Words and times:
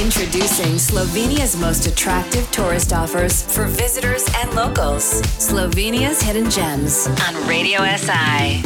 Introducing 0.00 0.78
Slovenia's 0.78 1.60
most 1.60 1.86
attractive 1.86 2.50
tourist 2.50 2.90
offers 2.90 3.42
for 3.54 3.66
visitors 3.66 4.26
and 4.36 4.50
locals. 4.54 5.20
Slovenia's 5.36 6.22
Hidden 6.22 6.48
Gems 6.50 7.06
on 7.28 7.46
Radio 7.46 7.84
SI. 7.84 8.62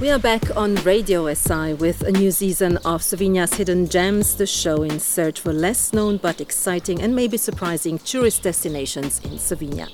We 0.00 0.08
are 0.10 0.20
back 0.20 0.56
on 0.56 0.76
Radio 0.84 1.34
SI 1.34 1.74
with 1.74 2.02
a 2.02 2.12
new 2.12 2.30
season 2.30 2.76
of 2.84 3.02
Slovenia's 3.02 3.54
Hidden 3.54 3.88
Gems, 3.88 4.36
the 4.36 4.46
show 4.46 4.84
in 4.84 5.00
search 5.00 5.40
for 5.40 5.52
less 5.52 5.92
known 5.92 6.18
but 6.18 6.40
exciting 6.40 7.02
and 7.02 7.16
maybe 7.16 7.36
surprising 7.36 7.98
tourist 7.98 8.44
destinations 8.44 9.18
in 9.24 9.32
Slovenia. 9.32 9.88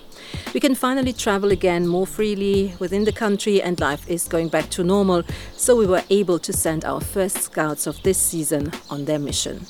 We 0.54 0.60
can 0.60 0.74
finally 0.74 1.12
travel 1.12 1.50
again 1.50 1.86
more 1.86 2.06
freely 2.06 2.74
within 2.78 3.04
the 3.04 3.12
country, 3.12 3.62
and 3.62 3.80
life 3.80 4.08
is 4.08 4.28
going 4.28 4.48
back 4.48 4.68
to 4.70 4.84
normal. 4.84 5.22
So 5.56 5.76
we 5.76 5.86
were 5.86 6.04
able 6.10 6.38
to 6.40 6.52
send 6.52 6.84
our 6.84 7.00
first 7.00 7.38
scouts 7.42 7.86
of 7.86 8.02
this 8.02 8.18
season 8.18 8.72
on 8.90 9.04
their 9.04 9.18
mission. 9.18 9.66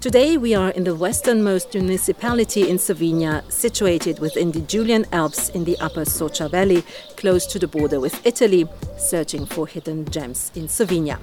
Today 0.00 0.36
we 0.36 0.54
are 0.54 0.70
in 0.70 0.84
the 0.84 0.94
westernmost 0.94 1.74
municipality 1.74 2.68
in 2.68 2.76
Slovenia, 2.76 3.42
situated 3.50 4.18
within 4.18 4.52
the 4.52 4.60
Julian 4.60 5.06
Alps 5.12 5.48
in 5.50 5.64
the 5.64 5.78
upper 5.78 6.04
Soča 6.04 6.50
Valley, 6.50 6.82
close 7.16 7.46
to 7.46 7.58
the 7.58 7.68
border 7.68 8.00
with 8.00 8.24
Italy, 8.26 8.68
searching 8.98 9.46
for 9.46 9.66
hidden 9.66 10.04
gems 10.10 10.50
in 10.54 10.68
Slovenia. 10.68 11.18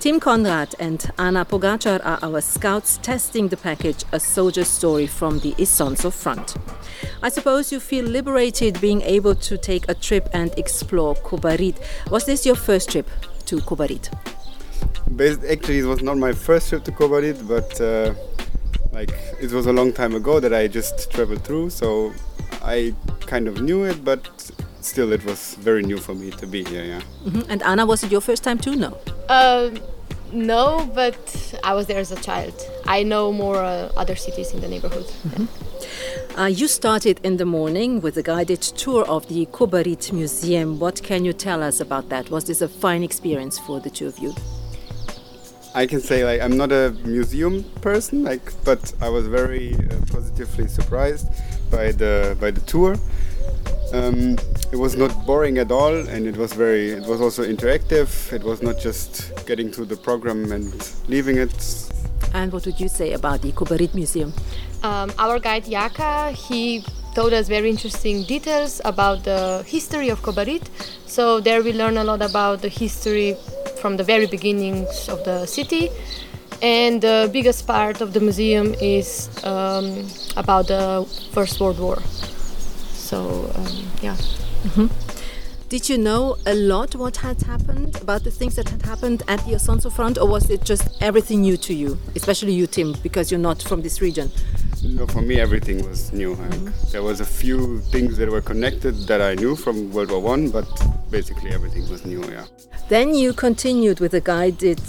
Tim 0.00 0.18
Konrath 0.18 0.74
and 0.78 1.10
Ana 1.18 1.44
Pogačar 1.44 2.00
are 2.04 2.18
our 2.22 2.40
scouts 2.40 2.98
testing 2.98 3.48
the 3.48 3.56
package 3.56 4.04
A 4.12 4.18
Soldier's 4.20 4.68
Story 4.68 5.06
from 5.06 5.38
the 5.40 5.52
Isonzo 5.52 6.12
front. 6.12 6.56
I 7.22 7.28
suppose 7.28 7.70
you 7.70 7.80
feel 7.80 8.04
liberated 8.04 8.80
being 8.80 9.02
able 9.02 9.34
to 9.34 9.58
take 9.58 9.88
a 9.88 9.94
trip 9.94 10.28
and 10.32 10.52
explore 10.58 11.14
Kobarid. 11.14 11.76
Was 12.10 12.24
this 12.24 12.46
your 12.46 12.56
first 12.56 12.90
trip 12.90 13.08
to 13.46 13.56
Kobarid? 13.58 14.08
Actually, 15.50 15.80
it 15.80 15.86
was 15.86 16.02
not 16.02 16.16
my 16.16 16.32
first 16.32 16.68
trip 16.70 16.84
to 16.84 16.92
Kobarid, 16.92 17.46
but 17.46 17.80
uh, 17.80 18.14
like 18.92 19.10
it 19.40 19.52
was 19.52 19.66
a 19.66 19.72
long 19.72 19.92
time 19.92 20.14
ago 20.14 20.40
that 20.40 20.54
I 20.54 20.66
just 20.66 21.10
traveled 21.10 21.44
through, 21.44 21.70
so 21.70 22.12
I 22.62 22.94
kind 23.26 23.48
of 23.48 23.60
knew 23.60 23.84
it, 23.84 24.04
but 24.04 24.50
still 24.84 25.12
it 25.12 25.24
was 25.24 25.54
very 25.56 25.82
new 25.82 25.98
for 25.98 26.14
me 26.14 26.30
to 26.30 26.46
be 26.46 26.64
here. 26.64 26.84
Yeah. 26.84 27.00
Mm-hmm. 27.24 27.50
And 27.50 27.62
Ana, 27.62 27.86
was 27.86 28.02
it 28.02 28.10
your 28.10 28.20
first 28.20 28.42
time 28.44 28.58
too? 28.58 28.76
No. 28.76 28.96
Uh, 29.28 29.70
no, 30.32 30.90
but 30.94 31.54
I 31.64 31.74
was 31.74 31.86
there 31.86 31.98
as 31.98 32.12
a 32.12 32.20
child. 32.20 32.54
I 32.86 33.02
know 33.02 33.32
more 33.32 33.56
uh, 33.56 33.90
other 33.96 34.16
cities 34.16 34.52
in 34.52 34.60
the 34.60 34.68
neighborhood. 34.68 35.06
Mm-hmm. 35.06 36.38
Uh, 36.38 36.46
you 36.46 36.68
started 36.68 37.20
in 37.24 37.36
the 37.36 37.44
morning 37.44 38.00
with 38.00 38.16
a 38.16 38.22
guided 38.22 38.62
tour 38.62 39.04
of 39.06 39.28
the 39.28 39.46
Kobarid 39.46 40.12
Museum. 40.12 40.78
What 40.78 41.02
can 41.02 41.24
you 41.24 41.32
tell 41.32 41.62
us 41.62 41.80
about 41.80 42.08
that? 42.10 42.30
Was 42.30 42.44
this 42.44 42.60
a 42.60 42.68
fine 42.68 43.02
experience 43.02 43.58
for 43.58 43.80
the 43.80 43.90
two 43.90 44.06
of 44.06 44.18
you? 44.18 44.34
I 45.74 45.86
can 45.86 46.00
say 46.00 46.24
like 46.24 46.40
I'm 46.40 46.56
not 46.56 46.72
a 46.72 46.90
museum 47.04 47.62
person, 47.80 48.24
like, 48.24 48.52
but 48.64 48.92
I 49.00 49.08
was 49.08 49.28
very 49.28 49.74
uh, 49.74 50.00
positively 50.10 50.66
surprised 50.66 51.28
by 51.70 51.92
the 51.92 52.36
by 52.40 52.50
the 52.50 52.60
tour. 52.62 52.96
Um, 53.92 54.36
it 54.72 54.76
was 54.76 54.96
not 54.96 55.26
boring 55.26 55.58
at 55.58 55.70
all, 55.70 55.94
and 55.94 56.26
it 56.26 56.36
was 56.36 56.52
very. 56.52 56.90
It 56.90 57.06
was 57.06 57.20
also 57.20 57.44
interactive. 57.44 58.32
It 58.32 58.42
was 58.42 58.62
not 58.62 58.78
just 58.78 59.32
getting 59.46 59.70
through 59.72 59.86
the 59.86 59.96
program 59.96 60.52
and 60.52 60.72
leaving 61.08 61.38
it. 61.38 61.90
And 62.32 62.52
what 62.52 62.64
would 62.66 62.78
you 62.78 62.88
say 62.88 63.12
about 63.12 63.42
the 63.42 63.52
Kobarid 63.52 63.94
Museum? 63.94 64.32
Um, 64.82 65.12
our 65.18 65.40
guide 65.40 65.64
Jaka, 65.64 66.32
he 66.32 66.84
told 67.14 67.32
us 67.32 67.48
very 67.48 67.68
interesting 67.68 68.22
details 68.22 68.80
about 68.84 69.24
the 69.24 69.64
history 69.66 70.08
of 70.10 70.22
Kobarid. 70.22 70.62
So 71.06 71.40
there 71.40 71.62
we 71.62 71.72
learn 71.72 71.96
a 71.96 72.04
lot 72.04 72.22
about 72.22 72.62
the 72.62 72.68
history 72.68 73.36
from 73.80 73.96
the 73.96 74.04
very 74.04 74.26
beginnings 74.26 75.08
of 75.08 75.24
the 75.24 75.46
city. 75.46 75.90
And 76.62 77.00
the 77.02 77.28
biggest 77.32 77.66
part 77.66 78.00
of 78.00 78.12
the 78.12 78.20
museum 78.20 78.74
is 78.80 79.28
um, 79.44 80.06
about 80.36 80.68
the 80.68 81.04
First 81.32 81.58
World 81.58 81.80
War. 81.80 81.98
So 83.10 83.50
um, 83.56 83.66
yeah. 84.02 84.14
Mm-hmm. 84.14 84.86
Did 85.68 85.88
you 85.88 85.98
know 85.98 86.36
a 86.46 86.54
lot 86.54 86.94
what 86.94 87.16
had 87.16 87.42
happened 87.42 88.00
about 88.00 88.22
the 88.22 88.30
things 88.30 88.54
that 88.54 88.68
had 88.68 88.82
happened 88.82 89.24
at 89.26 89.44
the 89.46 89.54
Isonzo 89.54 89.90
front, 89.90 90.16
or 90.16 90.28
was 90.28 90.48
it 90.48 90.62
just 90.62 91.02
everything 91.02 91.40
new 91.40 91.56
to 91.56 91.74
you, 91.74 91.98
especially 92.14 92.52
you, 92.52 92.68
Tim, 92.68 92.94
because 93.02 93.32
you're 93.32 93.40
not 93.40 93.62
from 93.62 93.82
this 93.82 94.00
region? 94.00 94.30
No, 94.84 95.08
for 95.08 95.22
me 95.22 95.40
everything 95.40 95.84
was 95.88 96.12
new. 96.12 96.36
Mm-hmm. 96.36 96.68
There 96.92 97.02
was 97.02 97.20
a 97.20 97.24
few 97.24 97.80
things 97.80 98.16
that 98.16 98.30
were 98.30 98.40
connected 98.40 98.94
that 99.08 99.20
I 99.20 99.34
knew 99.34 99.56
from 99.56 99.90
World 99.92 100.12
War 100.12 100.20
One, 100.20 100.48
but 100.48 100.68
basically 101.10 101.50
everything 101.50 101.90
was 101.90 102.06
new. 102.06 102.22
Yeah. 102.30 102.44
Then 102.88 103.16
you 103.16 103.32
continued 103.32 103.98
with 103.98 104.14
a 104.14 104.20
guided 104.20 104.80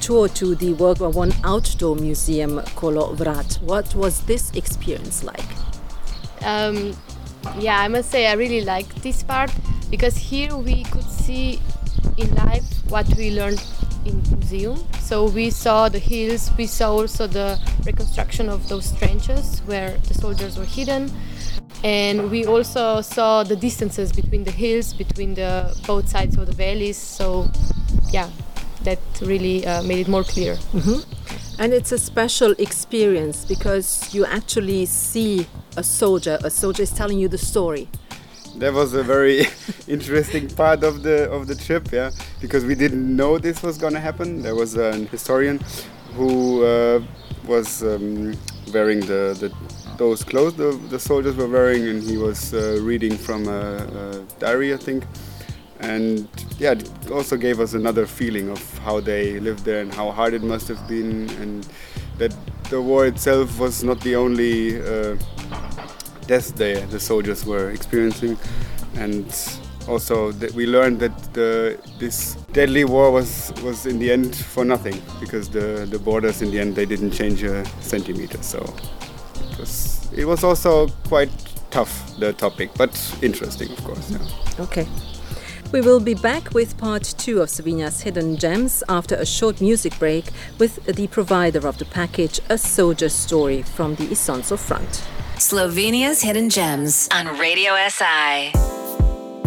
tour 0.00 0.28
to 0.28 0.54
the 0.54 0.74
World 0.74 1.00
War 1.00 1.10
One 1.10 1.32
outdoor 1.42 1.96
museum 1.96 2.60
Kolovrat. 2.76 3.60
What 3.62 3.96
was 3.96 4.20
this 4.26 4.52
experience 4.52 5.24
like? 5.24 5.50
Um, 6.42 6.94
yeah, 7.58 7.80
I 7.80 7.88
must 7.88 8.10
say 8.10 8.26
I 8.26 8.34
really 8.34 8.62
liked 8.62 9.02
this 9.02 9.22
part 9.22 9.50
because 9.90 10.16
here 10.16 10.56
we 10.56 10.84
could 10.84 11.04
see 11.04 11.60
in 12.16 12.34
life 12.34 12.64
what 12.88 13.06
we 13.16 13.30
learned 13.30 13.62
in 14.04 14.22
museum. 14.30 14.78
So 15.00 15.28
we 15.28 15.50
saw 15.50 15.88
the 15.88 15.98
hills, 15.98 16.50
we 16.56 16.66
saw 16.66 16.92
also 16.92 17.26
the 17.26 17.58
reconstruction 17.84 18.48
of 18.48 18.68
those 18.68 18.92
trenches 18.98 19.60
where 19.66 19.96
the 20.08 20.14
soldiers 20.14 20.58
were 20.58 20.64
hidden. 20.64 21.10
And 21.84 22.30
we 22.30 22.44
also 22.44 23.00
saw 23.02 23.44
the 23.44 23.56
distances 23.56 24.12
between 24.12 24.44
the 24.44 24.50
hills, 24.50 24.92
between 24.92 25.34
the 25.34 25.76
both 25.86 26.08
sides 26.08 26.36
of 26.36 26.46
the 26.46 26.52
valleys. 26.52 26.96
So, 26.96 27.48
yeah, 28.10 28.28
that 28.82 28.98
really 29.20 29.66
uh, 29.66 29.82
made 29.82 29.98
it 30.00 30.08
more 30.08 30.24
clear. 30.24 30.54
Mm-hmm. 30.54 31.60
And 31.60 31.72
it's 31.72 31.92
a 31.92 31.98
special 31.98 32.52
experience 32.58 33.44
because 33.44 34.14
you 34.14 34.24
actually 34.24 34.86
see 34.86 35.46
a 35.78 35.82
soldier. 35.82 36.38
A 36.42 36.50
soldier 36.50 36.82
is 36.82 36.90
telling 36.90 37.18
you 37.18 37.28
the 37.28 37.38
story. 37.38 37.88
That 38.56 38.72
was 38.74 38.94
a 38.94 39.04
very 39.04 39.46
interesting 39.86 40.48
part 40.48 40.82
of 40.82 41.02
the 41.02 41.30
of 41.30 41.46
the 41.46 41.54
trip 41.54 41.92
yeah? 41.92 42.10
Because 42.40 42.64
we 42.64 42.74
didn't 42.74 43.06
know 43.20 43.38
this 43.38 43.62
was 43.62 43.78
going 43.78 43.94
to 43.94 44.00
happen. 44.00 44.42
There 44.42 44.56
was 44.56 44.74
an 44.74 45.06
historian 45.06 45.60
who 46.16 46.64
uh, 46.64 47.00
was 47.46 47.82
um, 47.82 48.34
wearing 48.74 49.00
the, 49.00 49.22
the 49.42 49.50
those 49.96 50.24
clothes. 50.24 50.54
The, 50.54 50.70
the 50.90 50.98
soldiers 50.98 51.36
were 51.36 51.48
wearing 51.48 51.86
and 51.88 52.02
he 52.02 52.16
was 52.16 52.52
uh, 52.52 52.80
reading 52.82 53.16
from 53.16 53.48
a, 53.48 53.62
a, 54.02 54.24
diary 54.40 54.74
i 54.74 54.76
think. 54.76 55.04
And 55.80 56.28
yeah 56.58 56.72
it 56.72 57.10
also 57.10 57.36
gave 57.36 57.60
us 57.60 57.74
another 57.74 58.04
feeling 58.04 58.50
of 58.50 58.60
how 58.78 58.98
they 58.98 59.38
lived 59.38 59.64
there 59.64 59.80
and 59.80 59.94
how 59.94 60.10
hard 60.10 60.34
it 60.34 60.42
must 60.42 60.66
have 60.66 60.82
been 60.88 61.30
and 61.42 61.68
that 62.18 62.34
the 62.70 62.82
war 62.82 63.06
itself 63.06 63.60
was 63.60 63.84
not 63.84 64.00
the 64.00 64.16
only 64.16 64.82
uh, 64.82 65.16
deaths 66.28 66.52
the, 66.52 66.86
the 66.90 67.00
soldiers 67.00 67.44
were 67.44 67.70
experiencing. 67.70 68.38
And 68.94 69.26
also 69.88 70.32
that 70.32 70.52
we 70.52 70.66
learned 70.66 71.00
that 71.00 71.34
the, 71.34 71.78
this 71.98 72.36
deadly 72.52 72.84
war 72.84 73.10
was, 73.10 73.52
was 73.64 73.86
in 73.86 73.98
the 73.98 74.12
end 74.12 74.36
for 74.36 74.64
nothing 74.64 75.02
because 75.18 75.48
the, 75.48 75.86
the 75.90 75.98
borders 75.98 76.42
in 76.42 76.50
the 76.50 76.60
end 76.60 76.76
they 76.76 76.86
didn't 76.86 77.10
change 77.10 77.42
a 77.42 77.64
centimeter. 77.80 78.40
So 78.42 78.58
it 79.50 79.58
was, 79.58 80.08
it 80.12 80.24
was 80.26 80.44
also 80.44 80.88
quite 81.08 81.30
tough, 81.70 82.18
the 82.18 82.32
topic, 82.32 82.70
but 82.76 82.92
interesting, 83.22 83.70
of 83.72 83.84
course. 83.84 84.10
Yeah. 84.10 84.64
Okay. 84.64 84.86
We 85.70 85.82
will 85.82 86.00
be 86.00 86.14
back 86.14 86.54
with 86.54 86.78
part 86.78 87.02
two 87.18 87.42
of 87.42 87.50
Slovenia's 87.50 88.00
hidden 88.00 88.38
gems 88.38 88.82
after 88.88 89.16
a 89.16 89.26
short 89.26 89.60
music 89.60 89.98
break 89.98 90.24
with 90.58 90.82
the 90.86 91.08
provider 91.08 91.68
of 91.68 91.76
the 91.76 91.84
package, 91.84 92.40
A 92.48 92.56
Soldier's 92.56 93.12
Story 93.12 93.60
from 93.60 93.94
the 93.96 94.06
Isonzo 94.06 94.58
front. 94.58 95.04
Slovenia's 95.36 96.22
Hidden 96.22 96.48
Gems 96.48 97.06
on 97.12 97.38
Radio 97.38 97.72
SI. 97.86 98.52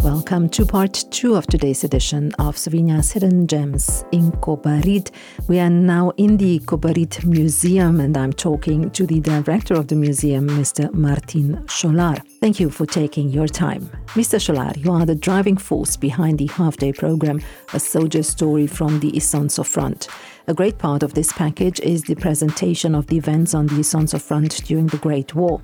Welcome 0.04 0.48
to 0.50 0.64
part 0.64 1.04
two 1.10 1.34
of 1.34 1.48
today's 1.48 1.82
edition 1.82 2.32
of 2.38 2.56
Slovenia's 2.56 3.10
Hidden 3.10 3.48
Gems 3.48 4.04
in 4.12 4.30
Kobarid. 4.30 5.10
We 5.48 5.58
are 5.58 5.70
now 5.70 6.10
in 6.18 6.36
the 6.36 6.60
Kobarid 6.60 7.24
Museum, 7.26 7.98
and 7.98 8.16
I'm 8.16 8.32
talking 8.32 8.92
to 8.92 9.06
the 9.06 9.18
director 9.18 9.74
of 9.74 9.88
the 9.88 9.96
museum, 9.96 10.48
Mr. 10.48 10.94
Martin 10.94 11.64
Šolar. 11.66 12.22
Thank 12.42 12.58
you 12.58 12.70
for 12.70 12.86
taking 12.86 13.30
your 13.30 13.46
time. 13.46 13.88
Mr. 14.16 14.36
Šolar, 14.36 14.76
you 14.76 14.90
are 14.90 15.06
the 15.06 15.14
driving 15.14 15.56
force 15.56 15.96
behind 15.96 16.38
the 16.40 16.48
half 16.48 16.76
day 16.76 16.92
program, 16.92 17.40
A 17.72 17.78
Soldier's 17.78 18.28
Story 18.28 18.66
from 18.66 18.98
the 18.98 19.12
Isonzo 19.12 19.64
Front. 19.64 20.08
A 20.48 20.52
great 20.52 20.76
part 20.76 21.04
of 21.04 21.14
this 21.14 21.32
package 21.32 21.78
is 21.78 22.02
the 22.02 22.16
presentation 22.16 22.96
of 22.96 23.06
the 23.06 23.16
events 23.16 23.54
on 23.54 23.68
the 23.68 23.76
Isonzo 23.76 24.20
front 24.20 24.64
during 24.64 24.88
the 24.88 24.96
Great 24.96 25.36
War. 25.36 25.60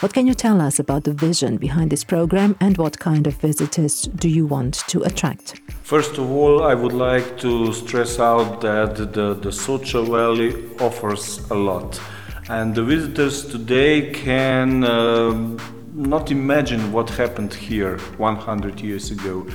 What 0.00 0.14
can 0.14 0.26
you 0.26 0.32
tell 0.32 0.62
us 0.62 0.78
about 0.78 1.04
the 1.04 1.12
vision 1.12 1.58
behind 1.58 1.90
this 1.90 2.02
program 2.02 2.56
and 2.60 2.78
what 2.78 2.98
kind 2.98 3.26
of 3.26 3.34
visitors 3.34 4.04
do 4.16 4.30
you 4.30 4.46
want 4.46 4.84
to 4.88 5.02
attract? 5.02 5.60
First 5.82 6.16
of 6.16 6.30
all, 6.30 6.64
I 6.64 6.72
would 6.72 6.94
like 6.94 7.36
to 7.40 7.74
stress 7.74 8.18
out 8.18 8.62
that 8.62 8.96
the, 8.96 9.34
the 9.34 9.50
Soča 9.50 10.02
Valley 10.08 10.54
offers 10.80 11.46
a 11.50 11.54
lot. 11.54 12.00
And 12.48 12.74
the 12.74 12.84
visitors 12.84 13.44
today 13.44 14.12
can 14.12 14.82
uh, 14.82 15.58
not 15.94 16.30
imagine 16.30 16.92
what 16.92 17.10
happened 17.10 17.52
here 17.52 17.98
100 17.98 18.80
years 18.80 19.10
ago. 19.10 19.46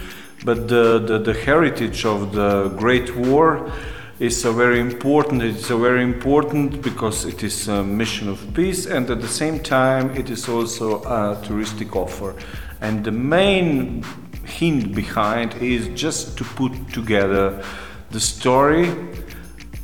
But 0.46 0.68
the, 0.68 1.00
the, 1.00 1.20
the 1.20 1.34
heritage 1.34 2.06
of 2.06 2.34
the 2.34 2.70
Great 2.78 3.16
War 3.16 3.72
is 4.20 4.46
a 4.46 4.52
very 4.52 4.80
important. 4.80 5.42
It's 5.42 5.70
a 5.70 5.78
very 5.78 6.04
important 6.04 6.82
because 6.82 7.26
it 7.26 7.44
is 7.44 7.68
a 7.68 7.84
mission 7.84 8.30
of 8.30 8.54
peace, 8.54 8.86
and 8.86 9.10
at 9.10 9.22
the 9.22 9.28
same 9.28 9.60
time, 9.60 10.16
it 10.16 10.30
is 10.30 10.48
also 10.48 11.02
a 11.04 11.42
touristic 11.44 11.96
offer. 11.96 12.36
And 12.82 13.04
the 13.04 13.12
main 13.12 14.04
hint 14.44 14.96
behind 14.96 15.56
is 15.56 15.88
just 16.00 16.38
to 16.38 16.44
put 16.44 16.72
together 16.94 17.64
the 18.12 18.20
story 18.20 18.86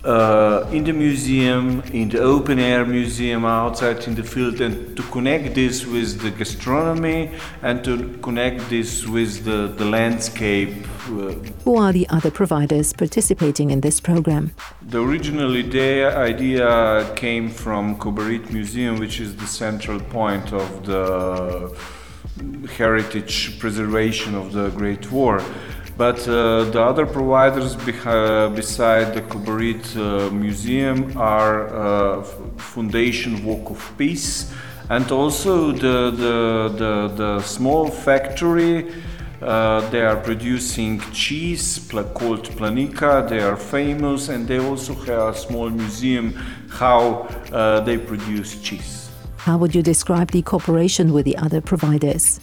uh, 0.03 0.67
in 0.71 0.83
the 0.83 0.91
museum, 0.91 1.81
in 1.93 2.09
the 2.09 2.19
open 2.19 2.59
air 2.59 2.85
museum 2.85 3.45
outside 3.45 4.05
in 4.07 4.15
the 4.15 4.23
field, 4.23 4.59
and 4.59 4.95
to 4.97 5.03
connect 5.03 5.55
this 5.55 5.85
with 5.85 6.21
the 6.21 6.31
gastronomy 6.31 7.31
and 7.61 7.83
to 7.83 8.09
connect 8.21 8.69
this 8.69 9.05
with 9.07 9.45
the, 9.45 9.67
the 9.77 9.85
landscape. 9.85 10.85
Uh, 11.05 11.33
Who 11.63 11.77
are 11.77 11.93
the 11.93 12.07
other 12.09 12.31
providers 12.31 12.91
participating 12.93 13.71
in 13.71 13.81
this 13.81 13.99
program? 13.99 14.53
The 14.81 15.01
original 15.01 15.55
idea, 15.55 16.17
idea 16.17 17.11
came 17.15 17.49
from 17.49 17.97
Kobarid 17.97 18.51
Museum, 18.51 18.99
which 18.99 19.19
is 19.19 19.35
the 19.35 19.47
central 19.47 19.99
point 19.99 20.51
of 20.51 20.85
the 20.85 21.77
heritage 22.77 23.59
preservation 23.59 24.35
of 24.35 24.51
the 24.53 24.69
Great 24.69 25.11
War. 25.11 25.41
But 26.05 26.27
uh, 26.27 26.65
the 26.65 26.81
other 26.81 27.05
providers 27.05 27.77
beside 27.77 29.13
the 29.15 29.21
Kobarid 29.21 29.85
uh, 29.95 30.29
Museum 30.31 31.15
are 31.15 31.59
uh, 31.73 32.23
Foundation 32.73 33.45
Walk 33.45 33.69
of 33.69 33.81
Peace 33.97 34.51
and 34.89 35.09
also 35.13 35.71
the, 35.71 36.11
the, 36.11 36.35
the, 36.81 36.93
the 37.15 37.41
small 37.43 37.87
factory. 37.87 38.91
Uh, 39.41 39.89
they 39.91 40.01
are 40.01 40.17
producing 40.17 40.99
cheese 41.13 41.79
called 41.89 42.49
Planika. 42.57 43.29
They 43.29 43.39
are 43.39 43.55
famous 43.55 44.27
and 44.27 44.45
they 44.45 44.59
also 44.59 44.93
have 45.07 45.35
a 45.35 45.37
small 45.37 45.69
museum 45.69 46.33
how 46.69 47.29
uh, 47.53 47.79
they 47.79 47.97
produce 47.97 48.61
cheese. 48.61 49.09
How 49.37 49.55
would 49.57 49.73
you 49.73 49.81
describe 49.81 50.31
the 50.31 50.41
cooperation 50.41 51.13
with 51.13 51.23
the 51.23 51.37
other 51.37 51.61
providers? 51.61 52.41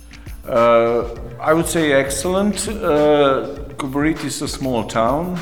Uh, 0.51 1.09
I 1.39 1.53
would 1.53 1.67
say 1.67 1.93
excellent. 1.93 2.69
Uh, 2.69 3.57
is 4.25 4.43
a 4.43 4.49
small 4.49 4.85
town. 4.85 5.39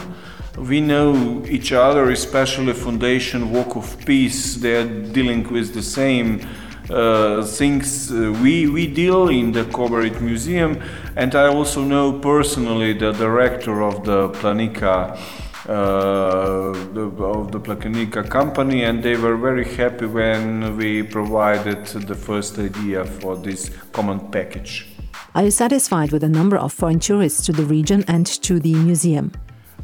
We 0.58 0.80
know 0.80 1.44
each 1.48 1.72
other, 1.72 2.10
especially 2.10 2.74
Foundation 2.74 3.50
Walk 3.50 3.74
of 3.76 3.98
Peace. 4.04 4.56
They 4.56 4.76
are 4.76 4.84
dealing 4.84 5.50
with 5.50 5.72
the 5.72 5.82
same 5.82 6.46
uh, 6.90 7.42
things 7.42 8.12
uh, 8.12 8.38
we, 8.42 8.68
we 8.68 8.86
deal 8.86 9.28
in 9.30 9.52
the 9.52 9.64
Kobarid 9.64 10.20
Museum, 10.20 10.82
and 11.16 11.34
I 11.34 11.46
also 11.46 11.82
know 11.82 12.18
personally 12.18 12.92
the 12.92 13.12
director 13.12 13.82
of 13.82 14.04
the 14.04 14.28
Planika. 14.28 15.18
Uh, 15.66 16.72
the, 16.94 17.02
of 17.22 17.52
the 17.52 17.60
Planika 17.60 18.26
company, 18.26 18.84
and 18.84 19.02
they 19.02 19.16
were 19.16 19.36
very 19.36 19.66
happy 19.74 20.06
when 20.06 20.76
we 20.78 21.02
provided 21.02 21.84
the 21.84 22.14
first 22.14 22.58
idea 22.58 23.04
for 23.04 23.36
this 23.36 23.70
common 23.92 24.18
package. 24.30 24.97
Are 25.38 25.44
you 25.44 25.52
satisfied 25.52 26.10
with 26.10 26.22
the 26.22 26.28
number 26.28 26.56
of 26.56 26.72
foreign 26.72 26.98
tourists 26.98 27.46
to 27.46 27.52
the 27.52 27.62
region 27.62 28.04
and 28.08 28.26
to 28.42 28.58
the 28.58 28.74
museum? 28.74 29.30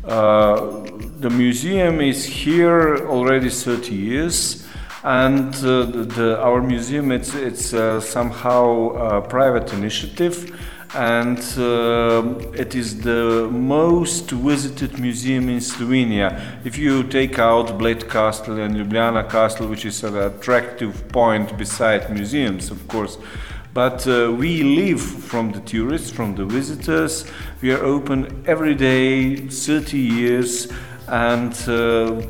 Uh, 0.03 0.83
the 1.21 1.31
museum 1.31 2.01
is 2.01 2.25
here 2.25 3.06
already 3.06 3.51
30 3.51 3.95
years, 3.95 4.67
and 5.05 5.55
uh, 5.55 5.85
the, 5.85 6.41
our 6.43 6.61
museum 6.61 7.12
it's, 7.12 7.37
it's 7.37 7.73
uh, 7.73 8.01
somehow 8.01 8.89
a 8.97 9.21
private 9.23 9.73
initiative, 9.73 10.61
and 10.93 11.39
uh, 11.56 12.35
it 12.53 12.75
is 12.75 13.03
the 13.03 13.49
most 13.53 14.33
visited 14.33 14.99
museum 14.99 15.49
in 15.49 15.59
Slovenia. 15.59 16.59
If 16.65 16.77
you 16.77 17.05
take 17.05 17.39
out 17.39 17.79
Bled 17.79 18.11
Castle 18.11 18.59
and 18.59 18.75
Ljubljana 18.75 19.31
Castle, 19.31 19.69
which 19.69 19.85
is 19.85 20.03
an 20.03 20.17
attractive 20.17 21.06
point 21.11 21.56
beside 21.56 22.11
museums, 22.11 22.73
of 22.73 22.89
course. 22.89 23.19
But 23.75 24.06
uh, 24.06 24.32
we 24.32 24.62
live 24.62 25.00
from 25.00 25.50
the 25.50 25.59
tourists, 25.59 26.09
from 26.09 26.37
the 26.37 26.44
visitors. 26.44 27.25
We 27.61 27.73
are 27.73 27.82
open 27.82 28.44
every 28.47 28.76
day, 28.76 29.49
30 29.49 29.99
years, 29.99 30.69
and 31.09 31.53
uh, 31.69 32.23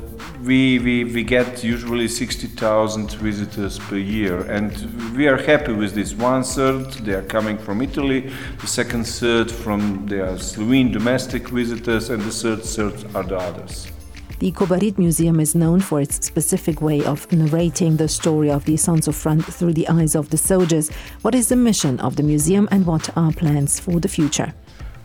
we, 0.43 0.79
we, 0.79 1.05
we 1.05 1.23
get 1.23 1.63
usually 1.63 2.09
60,000 2.09 3.13
visitors 3.13 3.79
per 3.79 3.99
year. 3.99 4.41
And 4.51 5.15
we 5.15 5.29
are 5.29 5.37
happy 5.37 5.75
with 5.75 5.95
this. 5.95 6.15
One 6.15 6.45
third, 6.45 6.91
they 7.05 7.13
are 7.13 7.23
coming 7.23 7.59
from 7.59 7.83
Italy, 7.83 8.33
the 8.63 8.67
second 8.67 9.05
third 9.05 9.51
from 9.51 10.07
the 10.07 10.39
Slovene 10.39 10.93
domestic 10.93 11.51
visitors, 11.51 12.09
and 12.09 12.23
the 12.23 12.31
third 12.31 12.63
third 12.63 13.15
are 13.15 13.23
the 13.23 13.37
others. 13.37 13.94
The 14.41 14.51
Kobarid 14.51 14.99
Museum 14.99 15.39
is 15.39 15.55
known 15.55 15.81
for 15.81 16.01
its 16.01 16.27
specific 16.27 16.83
way 16.83 17.05
of 17.05 17.31
narrating 17.31 17.97
the 17.97 18.09
story 18.09 18.51
of 18.51 18.65
the 18.65 18.75
Isonzo 18.75 19.15
Front 19.15 19.45
through 19.45 19.75
the 19.75 19.89
eyes 19.89 20.17
of 20.17 20.31
the 20.31 20.37
soldiers. 20.37 20.91
What 21.23 21.35
is 21.35 21.49
the 21.49 21.57
mission 21.57 22.01
of 22.01 22.17
the 22.17 22.25
museum 22.25 22.69
and 22.73 22.85
what 22.85 23.17
are 23.17 23.33
plans 23.33 23.79
for 23.79 24.01
the 24.01 24.09
future? 24.09 24.53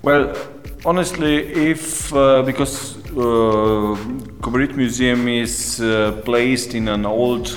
Well, 0.01 0.35
honestly, 0.83 1.35
if 1.69 2.11
uh, 2.13 2.41
because 2.41 2.97
uh, 3.09 3.95
Kobarid 4.41 4.75
Museum 4.75 5.27
is 5.27 5.79
uh, 5.79 6.21
placed 6.25 6.73
in 6.73 6.87
an 6.87 7.05
old 7.05 7.49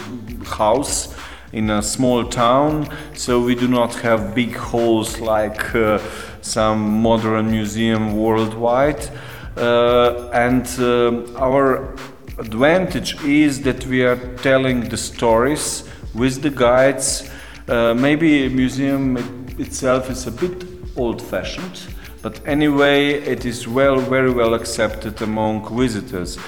house 0.44 1.14
in 1.52 1.70
a 1.70 1.82
small 1.82 2.25
town, 2.25 2.88
so 3.14 3.40
we 3.40 3.54
do 3.54 3.68
not 3.68 3.94
have 3.94 4.34
big 4.34 4.54
halls 4.56 5.20
like 5.20 5.75
uh, 5.75 5.98
some 6.42 7.00
modern 7.00 7.50
museum 7.50 8.16
worldwide. 8.16 9.08
Uh, 9.56 10.01
and 10.32 10.67
uh, 10.79 11.38
our 11.38 11.94
advantage 12.38 13.23
is 13.25 13.61
that 13.62 13.87
we 13.87 14.02
are 14.02 14.17
telling 14.38 14.88
the 14.88 14.96
stories 14.96 15.88
with 16.14 16.43
the 16.43 16.50
guides. 16.50 17.31
Uh, 17.69 17.94
maybe 17.94 18.46
a 18.46 18.50
museum 18.50 19.17
itself 19.58 20.11
is 20.11 20.26
a 20.26 20.31
bit 20.31 20.64
old-fashioned, 20.96 21.87
but 22.23 22.40
anyway, 22.46 23.12
it 23.12 23.44
is 23.44 23.69
well, 23.69 23.99
very 23.99 24.32
well 24.32 24.55
accepted 24.55 25.20
among 25.23 25.76
visitors. 25.76 26.38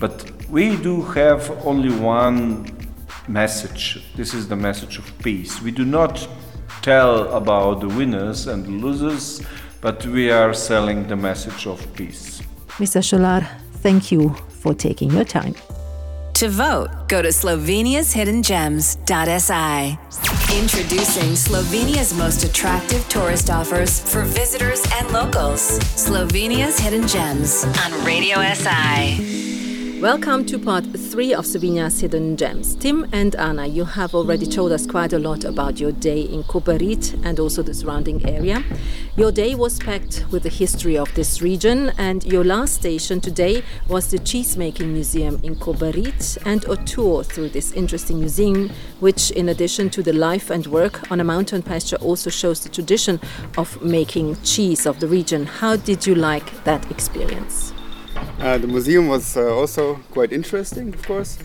But 0.00 0.30
we 0.48 0.76
do 0.76 1.02
have 1.02 1.50
only 1.64 1.94
one 1.94 2.66
message. 3.28 4.04
This 4.16 4.34
is 4.34 4.48
the 4.48 4.56
message 4.56 4.98
of 4.98 5.18
peace. 5.18 5.60
We 5.62 5.70
do 5.70 5.84
not 5.84 6.28
tell 6.82 7.32
about 7.32 7.80
the 7.80 7.88
winners 7.88 8.46
and 8.46 8.82
losers, 8.82 9.42
but 9.80 10.04
we 10.06 10.30
are 10.30 10.52
selling 10.52 11.08
the 11.08 11.16
message 11.16 11.66
of 11.66 11.80
peace. 11.94 12.43
Mr. 12.78 13.02
Šolar, 13.02 13.46
thank 13.82 14.10
you 14.10 14.34
for 14.62 14.74
taking 14.74 15.10
your 15.10 15.24
time. 15.24 15.54
To 16.34 16.48
vote, 16.48 16.88
go 17.06 17.22
to 17.22 17.28
sloveniashiddengems.si. 17.28 19.98
Introducing 20.58 21.36
Slovenia's 21.36 22.12
most 22.12 22.42
attractive 22.42 23.08
tourist 23.08 23.50
offers 23.50 24.00
for 24.00 24.22
visitors 24.22 24.84
and 24.94 25.12
locals. 25.12 25.78
Slovenia's 25.94 26.76
Hidden 26.78 27.06
Gems 27.06 27.64
on 27.84 28.04
Radio 28.04 28.42
SI. 28.52 29.53
Welcome 30.00 30.44
to 30.46 30.58
part 30.58 30.84
three 30.84 31.32
of 31.32 31.44
Slovenia's 31.46 32.00
Hidden 32.00 32.36
Gems. 32.36 32.74
Tim 32.74 33.06
and 33.12 33.34
Ana, 33.36 33.66
you 33.66 33.84
have 33.84 34.14
already 34.14 34.44
told 34.44 34.72
us 34.72 34.86
quite 34.86 35.12
a 35.12 35.18
lot 35.18 35.44
about 35.44 35.78
your 35.78 35.92
day 35.92 36.20
in 36.20 36.42
Kobarid 36.42 37.24
and 37.24 37.38
also 37.38 37.62
the 37.62 37.74
surrounding 37.74 38.26
area. 38.26 38.64
Your 39.16 39.30
day 39.30 39.54
was 39.54 39.78
packed 39.78 40.24
with 40.30 40.42
the 40.42 40.48
history 40.48 40.96
of 40.96 41.14
this 41.14 41.42
region, 41.42 41.92
and 41.98 42.24
your 42.24 42.44
last 42.44 42.74
station 42.74 43.20
today 43.20 43.62
was 43.88 44.10
the 44.10 44.18
Cheesemaking 44.18 44.88
Museum 44.92 45.38
in 45.42 45.54
Kobarid 45.56 46.38
and 46.46 46.64
a 46.64 46.76
tour 46.84 47.22
through 47.22 47.50
this 47.50 47.72
interesting 47.72 48.20
museum, 48.20 48.70
which, 49.00 49.30
in 49.32 49.48
addition 49.50 49.90
to 49.90 50.02
the 50.02 50.12
life 50.12 50.50
and 50.50 50.66
work 50.66 51.10
on 51.10 51.20
a 51.20 51.24
mountain 51.24 51.62
pasture, 51.62 51.96
also 51.96 52.30
shows 52.30 52.60
the 52.60 52.68
tradition 52.68 53.20
of 53.58 53.80
making 53.82 54.40
cheese 54.42 54.86
of 54.86 55.00
the 55.00 55.08
region. 55.08 55.44
How 55.44 55.76
did 55.76 56.06
you 56.06 56.14
like 56.14 56.64
that 56.64 56.90
experience? 56.90 57.73
Uh, 58.38 58.58
the 58.58 58.66
museum 58.66 59.08
was 59.08 59.36
uh, 59.36 59.54
also 59.54 59.96
quite 60.10 60.32
interesting, 60.32 60.92
of 60.92 61.06
course. 61.06 61.38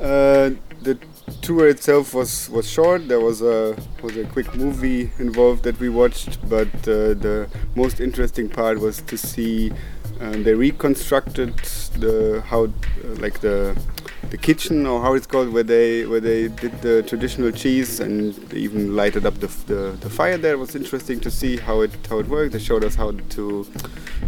Uh, 0.00 0.50
the 0.82 0.98
tour 1.42 1.68
itself 1.68 2.14
was, 2.14 2.48
was 2.50 2.68
short. 2.68 3.06
There 3.08 3.20
was 3.20 3.42
a 3.42 3.76
was 4.02 4.16
a 4.16 4.24
quick 4.24 4.54
movie 4.54 5.10
involved 5.18 5.62
that 5.64 5.78
we 5.78 5.88
watched, 5.88 6.38
but 6.48 6.68
uh, 6.88 7.14
the 7.14 7.48
most 7.76 8.00
interesting 8.00 8.48
part 8.48 8.80
was 8.80 9.02
to 9.02 9.16
see 9.16 9.72
um, 10.20 10.42
they 10.42 10.54
reconstructed 10.54 11.56
the 11.98 12.42
how 12.46 12.68
like 13.18 13.40
the 13.40 13.76
the 14.30 14.36
kitchen 14.36 14.86
or 14.86 15.00
how 15.02 15.14
it's 15.14 15.26
called 15.26 15.52
where 15.52 15.62
they 15.62 16.06
where 16.06 16.20
they 16.20 16.48
did 16.48 16.80
the 16.82 17.02
traditional 17.02 17.50
cheese 17.50 18.00
and 18.00 18.52
even 18.52 18.94
lighted 18.94 19.26
up 19.26 19.34
the, 19.40 19.48
the, 19.66 19.96
the 20.00 20.10
fire 20.10 20.36
there 20.36 20.52
it 20.52 20.58
was 20.58 20.76
interesting 20.76 21.18
to 21.20 21.30
see 21.30 21.56
how 21.56 21.80
it 21.80 21.90
how 22.08 22.18
it 22.18 22.28
worked 22.28 22.52
they 22.52 22.58
showed 22.58 22.84
us 22.84 22.94
how 22.94 23.10
to 23.30 23.66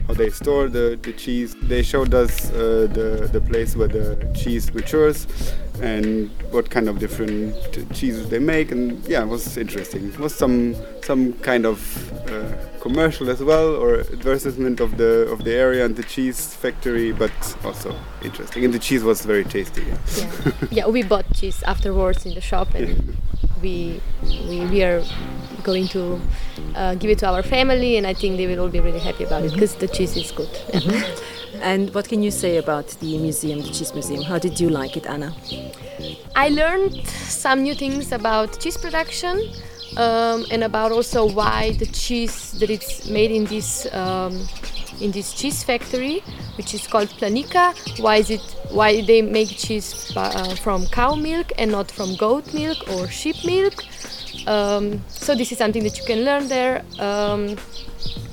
how 0.06 0.14
they 0.14 0.30
store 0.30 0.68
the, 0.68 0.98
the 1.02 1.12
cheese 1.12 1.54
they 1.62 1.82
showed 1.82 2.14
us 2.14 2.50
uh, 2.50 2.88
the 2.92 3.28
the 3.32 3.40
place 3.40 3.76
where 3.76 3.88
the 3.88 4.16
cheese 4.34 4.72
matures 4.74 5.26
and 5.80 6.30
what 6.50 6.70
kind 6.70 6.88
of 6.88 6.98
different 6.98 7.54
cheeses 7.94 8.28
they 8.28 8.38
make. 8.38 8.70
And 8.70 9.04
yeah, 9.06 9.22
it 9.22 9.28
was 9.28 9.56
interesting. 9.56 10.08
It 10.08 10.18
was 10.18 10.34
some 10.34 10.76
some 11.02 11.32
kind 11.34 11.66
of 11.66 11.78
uh, 12.30 12.52
commercial 12.80 13.30
as 13.30 13.42
well, 13.42 13.74
or 13.76 14.00
advertisement 14.00 14.80
of 14.80 14.96
the 14.96 15.28
of 15.32 15.44
the 15.44 15.54
area 15.54 15.84
and 15.84 15.96
the 15.96 16.02
cheese 16.02 16.54
factory, 16.54 17.12
but 17.12 17.32
also 17.64 17.94
interesting. 18.22 18.64
And 18.64 18.72
the 18.72 18.78
cheese 18.78 19.02
was 19.02 19.24
very 19.24 19.44
tasty. 19.44 19.82
Yeah, 19.82 19.98
yeah. 20.16 20.52
yeah 20.70 20.86
we 20.88 21.02
bought 21.02 21.26
cheese 21.34 21.62
afterwards 21.64 22.26
in 22.26 22.34
the 22.34 22.40
shop, 22.40 22.74
and 22.74 22.88
yeah. 22.88 23.14
We, 23.62 24.00
we 24.48 24.66
we 24.66 24.82
are 24.82 25.02
going 25.62 25.88
to 25.88 26.20
uh, 26.74 26.94
give 26.96 27.10
it 27.10 27.18
to 27.20 27.28
our 27.28 27.42
family, 27.42 27.96
and 27.96 28.06
I 28.06 28.14
think 28.14 28.36
they 28.36 28.46
will 28.46 28.60
all 28.60 28.68
be 28.68 28.80
really 28.80 28.98
happy 29.00 29.24
about 29.24 29.44
it 29.44 29.52
because 29.52 29.76
the 29.76 29.88
cheese 29.88 30.16
is 30.16 30.32
good. 30.32 30.50
Yeah. 30.74 30.80
Mm-hmm. 30.80 31.32
And 31.62 31.94
what 31.94 32.08
can 32.08 32.22
you 32.22 32.30
say 32.30 32.56
about 32.56 32.88
the 33.00 33.18
museum, 33.18 33.60
the 33.60 33.68
Cheese 33.68 33.92
Museum? 33.92 34.22
How 34.22 34.38
did 34.38 34.58
you 34.58 34.68
like 34.68 34.96
it, 34.96 35.06
Ana? 35.06 35.32
I 36.34 36.48
learned 36.48 37.06
some 37.06 37.62
new 37.62 37.74
things 37.74 38.10
about 38.10 38.58
cheese 38.58 38.76
production 38.76 39.38
um, 39.96 40.44
and 40.50 40.64
about 40.64 40.90
also 40.92 41.24
why 41.28 41.72
the 41.78 41.86
cheese 41.86 42.52
that 42.52 42.70
it's 42.70 43.08
made 43.08 43.30
in 43.30 43.44
this 43.44 43.86
um, 43.92 44.48
in 45.02 45.10
this 45.10 45.34
cheese 45.34 45.62
factory, 45.62 46.20
which 46.56 46.74
is 46.74 46.86
called 46.86 47.08
Planika. 47.08 47.74
Why 48.00 48.16
is 48.16 48.30
it? 48.30 48.40
Why 48.70 49.02
they 49.02 49.20
make 49.20 49.48
cheese 49.48 50.12
uh, 50.16 50.54
from 50.56 50.86
cow 50.86 51.14
milk 51.14 51.52
and 51.58 51.70
not 51.70 51.90
from 51.90 52.16
goat 52.16 52.54
milk 52.54 52.78
or 52.90 53.08
sheep 53.08 53.36
milk? 53.44 53.74
Um, 54.46 55.02
so 55.08 55.34
this 55.34 55.52
is 55.52 55.58
something 55.58 55.82
that 55.84 55.98
you 55.98 56.04
can 56.04 56.24
learn 56.24 56.48
there. 56.48 56.82
Um, 56.98 57.56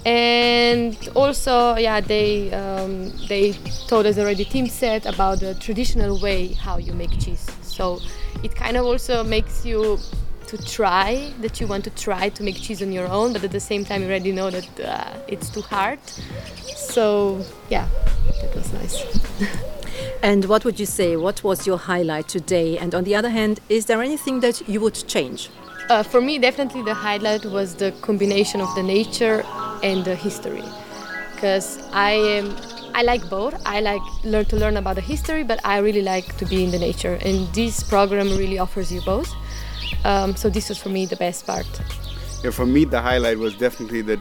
and 0.06 1.10
also 1.14 1.76
yeah 1.76 2.00
they 2.00 2.52
um, 2.54 3.12
they 3.28 3.52
told 3.88 4.06
us 4.06 4.18
already 4.18 4.46
Tim 4.46 4.68
said 4.68 5.06
about 5.06 5.42
the 5.42 5.56
traditional 5.56 6.20
way 6.22 6.54
how 6.54 6.78
you 6.78 6.94
make 6.94 7.12
cheese 7.20 7.46
so 7.62 8.00
it 8.42 8.56
kind 8.56 8.78
of 8.78 8.86
also 8.86 9.24
makes 9.24 9.66
you 9.66 10.00
to 10.50 10.58
try 10.58 11.32
that 11.42 11.62
you 11.62 11.68
want 11.68 11.84
to 11.84 11.92
try 11.92 12.30
to 12.30 12.42
make 12.44 12.56
cheese 12.56 12.82
on 12.82 12.92
your 12.92 13.08
own 13.08 13.34
but 13.34 13.44
at 13.44 13.52
the 13.52 13.60
same 13.60 13.86
time 13.86 14.02
you 14.02 14.08
already 14.08 14.32
know 14.32 14.50
that 14.50 14.80
uh, 14.80 15.14
it's 15.28 15.50
too 15.50 15.62
hard. 15.62 16.00
So 16.76 17.46
yeah 17.70 17.88
that 18.42 18.56
was 18.56 18.74
nice. 18.74 18.96
And 20.22 20.46
what 20.46 20.66
would 20.66 20.80
you 20.80 20.86
say 20.86 21.16
what 21.16 21.44
was 21.44 21.68
your 21.68 21.78
highlight 21.78 22.28
today? 22.28 22.78
And 22.78 22.96
on 22.96 23.04
the 23.04 23.16
other 23.16 23.30
hand 23.30 23.60
is 23.70 23.86
there 23.86 24.02
anything 24.02 24.40
that 24.40 24.68
you 24.68 24.80
would 24.82 24.96
change? 25.08 25.50
Uh, 25.90 26.04
for 26.04 26.20
me 26.20 26.40
definitely 26.40 26.82
the 26.82 26.96
highlight 26.96 27.46
was 27.46 27.76
the 27.76 27.92
combination 28.02 28.60
of 28.60 28.74
the 28.76 28.84
nature 28.84 29.46
and 29.84 30.04
the 30.04 30.16
history. 30.16 30.64
Because 31.36 31.80
I 31.94 32.12
am 32.12 32.56
I 32.94 33.04
like 33.04 33.30
both. 33.30 33.56
I 33.66 33.82
like 33.82 34.02
learn 34.24 34.46
to 34.46 34.56
learn 34.56 34.78
about 34.78 34.96
the 34.96 35.02
history, 35.02 35.44
but 35.44 35.60
I 35.64 35.78
really 35.78 36.02
like 36.02 36.38
to 36.38 36.46
be 36.46 36.64
in 36.64 36.72
the 36.72 36.80
nature, 36.80 37.20
and 37.22 37.48
this 37.54 37.84
program 37.84 38.30
really 38.36 38.58
offers 38.58 38.92
you 38.92 39.02
both. 39.02 39.32
Um, 40.04 40.36
so 40.36 40.50
this 40.50 40.70
was 40.70 40.78
for 40.78 40.90
me 40.90 41.06
the 41.06 41.16
best 41.16 41.46
part. 41.46 41.68
Yeah, 42.44 42.52
for 42.52 42.66
me 42.66 42.86
the 42.86 43.02
highlight 43.02 43.38
was 43.38 43.56
definitely 43.58 44.02
that 44.04 44.20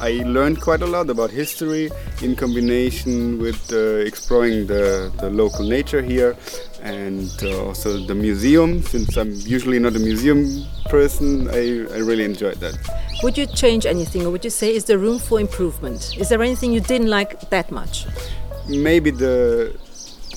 I 0.00 0.22
learned 0.24 0.60
quite 0.60 0.82
a 0.82 0.86
lot 0.86 1.08
about 1.08 1.30
history 1.30 1.90
in 2.20 2.34
combination 2.34 3.38
with 3.38 3.72
uh, 3.72 4.04
exploring 4.06 4.66
the, 4.66 5.12
the 5.18 5.30
local 5.30 5.66
nature 5.66 6.02
here 6.02 6.36
and 6.82 7.30
uh, 7.42 7.66
also 7.66 8.04
the 8.04 8.14
museum. 8.14 8.82
Since 8.82 9.16
I'm 9.16 9.32
usually 9.32 9.78
not 9.78 9.94
a 9.94 9.98
museum 9.98 10.64
person, 10.90 11.48
I, 11.48 11.86
I 11.94 11.98
really 11.98 12.24
enjoyed 12.24 12.56
that. 12.56 12.76
Would 13.22 13.38
you 13.38 13.46
change 13.46 13.86
anything 13.86 14.26
or 14.26 14.30
would 14.30 14.44
you 14.44 14.50
say 14.50 14.74
is 14.74 14.84
there 14.84 14.98
room 14.98 15.18
for 15.18 15.40
improvement? 15.40 16.16
Is 16.18 16.28
there 16.28 16.42
anything 16.42 16.72
you 16.72 16.80
didn't 16.80 17.08
like 17.08 17.48
that 17.50 17.70
much? 17.70 18.06
Maybe 18.68 19.10
the, 19.10 19.78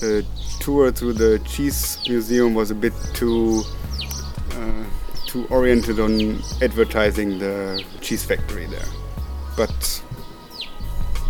the 0.00 0.24
tour 0.60 0.92
through 0.92 1.14
the 1.14 1.40
cheese 1.40 1.98
museum 2.08 2.54
was 2.54 2.70
a 2.70 2.74
bit 2.74 2.92
too 3.12 3.64
too 5.26 5.46
oriented 5.50 6.00
on 6.00 6.40
advertising 6.62 7.38
the 7.38 7.82
cheese 8.00 8.24
factory 8.24 8.66
there 8.66 8.88
but 9.56 10.02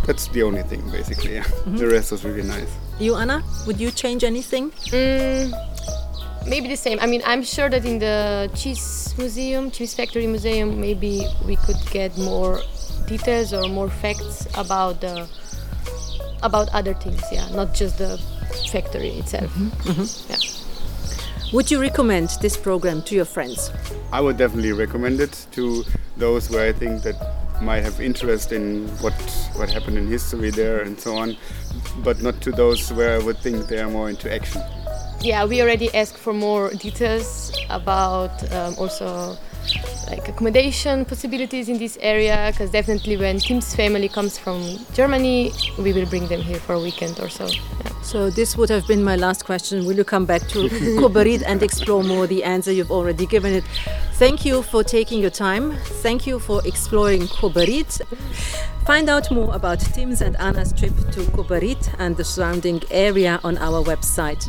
that's 0.09 0.29
the 0.29 0.43
only 0.43 0.63
thing 0.63 0.83
basically. 0.91 1.35
Yeah. 1.39 1.45
Mm-hmm. 1.45 1.77
The 1.77 1.87
rest 1.89 2.13
was 2.13 2.25
really 2.25 2.43
nice. 2.43 2.71
You, 2.99 3.15
Ana, 3.15 3.43
would 3.67 3.79
you 3.79 3.91
change 3.91 4.25
anything? 4.25 4.71
Mm, 4.91 5.53
maybe 6.47 6.69
the 6.69 6.77
same. 6.77 6.99
I 7.01 7.07
mean, 7.07 7.23
I'm 7.27 7.43
sure 7.43 7.69
that 7.69 7.85
in 7.85 7.99
the 7.99 8.51
cheese 8.55 9.15
museum, 9.19 9.71
cheese 9.71 9.95
factory 9.95 10.27
museum, 10.27 10.81
maybe 10.81 11.27
we 11.47 11.57
could 11.57 11.77
get 11.91 12.17
more 12.17 12.61
details 13.07 13.53
or 13.53 13.69
more 13.69 13.91
facts 13.91 14.47
about 14.57 15.01
the 15.01 15.29
about 16.43 16.69
other 16.73 16.95
things. 16.95 17.23
Yeah, 17.31 17.47
not 17.51 17.75
just 17.75 17.99
the 17.99 18.17
factory 18.73 19.11
itself. 19.21 19.51
Mm-hmm. 19.53 19.91
Mm-hmm. 19.91 20.33
Yeah. 20.33 20.48
Would 21.51 21.71
you 21.71 21.81
recommend 21.81 22.29
this 22.43 22.59
program 22.59 23.01
to 23.03 23.15
your 23.15 23.25
friends? 23.25 23.71
I 24.13 24.21
would 24.21 24.37
definitely 24.37 24.73
recommend 24.73 25.19
it 25.19 25.47
to 25.53 25.83
those 26.19 26.51
where 26.51 26.69
I 26.69 26.73
think 26.73 27.03
that 27.05 27.17
might 27.63 27.83
have 27.83 28.03
interest 28.03 28.53
in 28.53 28.87
what 29.01 29.15
what 29.57 29.71
happened 29.71 29.97
in 29.97 30.07
history 30.09 30.51
there 30.51 30.83
and 30.83 31.01
so 31.01 31.17
on, 31.17 31.39
but 32.05 32.21
not 32.21 32.43
to 32.43 32.53
those 32.53 32.93
where 32.93 33.19
I 33.19 33.25
would 33.25 33.39
think 33.39 33.67
they 33.69 33.79
are 33.79 33.89
more 33.89 34.11
into 34.11 34.31
action. 34.31 34.61
Yeah, 35.23 35.47
we 35.47 35.63
already 35.63 35.89
asked 35.95 36.19
for 36.19 36.35
more 36.35 36.69
details 36.75 37.51
about 37.71 38.35
um, 38.53 38.75
also 38.77 39.39
like 40.11 40.29
accommodation 40.29 41.07
possibilities 41.07 41.71
in 41.71 41.79
this 41.79 41.97
area 42.03 42.51
because 42.53 42.71
definitely 42.71 43.17
when 43.17 43.39
Tim's 43.39 43.75
family 43.75 44.11
comes 44.11 44.37
from 44.37 44.61
Germany, 44.93 45.53
we 45.79 45.95
will 45.95 46.07
bring 46.07 46.29
them 46.29 46.43
here 46.43 46.61
for 46.61 46.75
a 46.75 46.81
weekend 46.81 47.19
or 47.21 47.31
so. 47.31 47.47
Yeah. 47.47 47.88
So 48.09 48.31
this 48.31 48.57
would 48.57 48.71
have 48.71 48.87
been 48.87 49.05
my 49.05 49.17
last 49.17 49.45
question. 49.45 49.85
Will 49.85 49.97
you 49.97 50.03
come 50.03 50.25
back 50.25 50.49
to 50.49 50.69
Kobarid 50.99 51.43
and 51.45 51.63
explore 51.63 52.03
more? 52.03 52.27
The 52.27 52.43
answer 52.43 52.73
you've 52.73 52.91
already 52.91 53.27
given 53.27 53.53
it. 53.53 53.65
Thank 54.15 54.47
you 54.47 54.63
for 54.63 54.83
taking 54.83 55.21
your 55.21 55.29
time. 55.29 55.77
Thank 56.01 56.27
you 56.27 56.39
for 56.39 56.63
exploring 56.67 57.29
Kobarid. 57.29 58.01
Find 58.87 59.11
out 59.11 59.31
more 59.31 59.55
about 59.55 59.81
Tim's 59.81 60.23
and 60.23 60.37
Ana's 60.37 60.73
trip 60.73 60.97
to 60.97 61.21
Kobarid 61.37 61.95
and 61.99 62.17
the 62.17 62.25
surrounding 62.25 62.81
area 62.91 63.41
on 63.45 63.59
our 63.59 63.85
website 63.85 64.49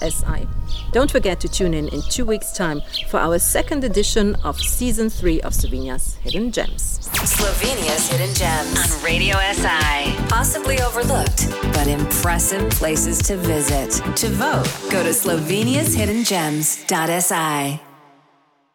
www.sloveniashiddengems.si. 0.00 0.48
Don't 0.92 1.10
forget 1.10 1.40
to 1.40 1.48
tune 1.48 1.74
in 1.74 1.88
in 1.88 2.02
two 2.02 2.24
weeks' 2.24 2.52
time 2.52 2.82
for 3.08 3.18
our 3.18 3.38
second 3.38 3.84
edition 3.84 4.34
of 4.44 4.58
season 4.60 5.08
three 5.10 5.40
of 5.42 5.52
Slovenia's 5.52 6.14
Hidden 6.16 6.52
Gems. 6.52 6.98
Slovenia's 7.12 8.08
Hidden 8.10 8.34
Gems 8.34 8.78
on 8.78 9.04
Radio 9.04 9.36
SI. 9.52 10.16
Possibly 10.28 10.80
overlooked, 10.80 11.50
but 11.72 11.86
impressive 11.86 12.70
places 12.70 13.18
to 13.22 13.36
visit. 13.36 13.90
To 14.16 14.28
vote, 14.30 14.68
go 14.90 15.02
to 15.02 15.10
slovenia's 15.10 15.96
sloveniashiddengems.si. 15.96 17.89